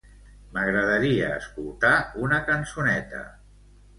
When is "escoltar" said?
1.41-1.93